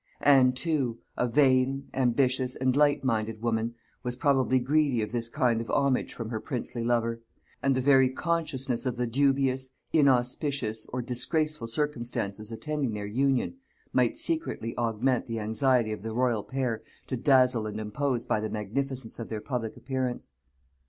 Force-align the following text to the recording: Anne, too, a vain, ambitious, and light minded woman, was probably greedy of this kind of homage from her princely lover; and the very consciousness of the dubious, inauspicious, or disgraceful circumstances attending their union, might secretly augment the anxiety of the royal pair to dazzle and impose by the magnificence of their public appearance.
Anne, 0.21 0.51
too, 0.51 0.97
a 1.15 1.27
vain, 1.27 1.87
ambitious, 1.93 2.55
and 2.55 2.75
light 2.75 3.03
minded 3.03 3.39
woman, 3.39 3.75
was 4.01 4.15
probably 4.15 4.57
greedy 4.57 5.03
of 5.03 5.11
this 5.11 5.29
kind 5.29 5.61
of 5.61 5.69
homage 5.69 6.11
from 6.11 6.29
her 6.31 6.39
princely 6.39 6.83
lover; 6.83 7.21
and 7.61 7.75
the 7.75 7.81
very 7.81 8.09
consciousness 8.09 8.87
of 8.87 8.97
the 8.97 9.05
dubious, 9.05 9.69
inauspicious, 9.93 10.87
or 10.87 11.03
disgraceful 11.03 11.67
circumstances 11.67 12.51
attending 12.51 12.95
their 12.95 13.05
union, 13.05 13.57
might 13.93 14.17
secretly 14.17 14.75
augment 14.75 15.27
the 15.27 15.39
anxiety 15.39 15.91
of 15.91 16.01
the 16.01 16.11
royal 16.13 16.41
pair 16.41 16.81
to 17.05 17.15
dazzle 17.15 17.67
and 17.67 17.79
impose 17.79 18.25
by 18.25 18.39
the 18.39 18.49
magnificence 18.49 19.19
of 19.19 19.29
their 19.29 19.39
public 19.39 19.77
appearance. 19.77 20.31